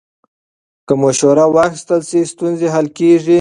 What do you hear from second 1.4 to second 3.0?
واخیستل شي، ستونزه حل